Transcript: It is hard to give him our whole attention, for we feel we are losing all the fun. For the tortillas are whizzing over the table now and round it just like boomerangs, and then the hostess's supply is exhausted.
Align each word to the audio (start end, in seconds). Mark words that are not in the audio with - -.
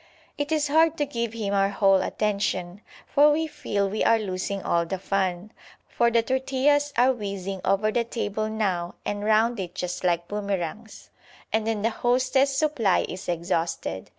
It 0.35 0.51
is 0.51 0.67
hard 0.67 0.97
to 0.97 1.05
give 1.05 1.33
him 1.33 1.53
our 1.53 1.69
whole 1.69 2.01
attention, 2.01 2.81
for 3.05 3.29
we 3.31 3.45
feel 3.45 3.87
we 3.87 4.03
are 4.03 4.17
losing 4.17 4.63
all 4.63 4.83
the 4.83 4.97
fun. 4.97 5.51
For 5.87 6.09
the 6.09 6.23
tortillas 6.23 6.91
are 6.97 7.13
whizzing 7.13 7.61
over 7.63 7.91
the 7.91 8.03
table 8.03 8.49
now 8.49 8.95
and 9.05 9.23
round 9.23 9.59
it 9.59 9.75
just 9.75 10.03
like 10.03 10.27
boomerangs, 10.27 11.11
and 11.53 11.67
then 11.67 11.83
the 11.83 11.91
hostess's 11.91 12.57
supply 12.57 13.05
is 13.07 13.29
exhausted. 13.29 14.09